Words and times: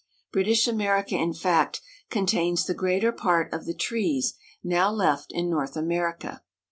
British 0.31 0.67
America, 0.67 1.13
in 1.13 1.31
fact, 1.31 1.79
con 2.09 2.25
tains 2.25 2.65
the 2.65 2.73
greater 2.73 3.11
part 3.11 3.53
of 3.53 3.65
the 3.67 3.73
trees 3.75 4.33
now 4.63 4.89
left 4.91 5.31
in 5.31 5.47
North 5.47 5.77
Amer 5.77 6.17
ica. 6.17 6.39